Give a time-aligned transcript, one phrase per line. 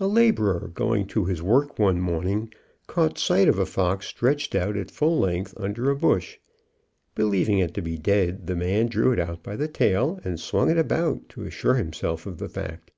[0.00, 2.52] A labourer going to his work one morning
[3.14, 6.38] sight of a fox stretched out at full length under a bush.
[7.14, 10.68] Believing it to be dead, the man drew it out by the tail, and swung
[10.68, 12.90] it about to assure himself of the fact.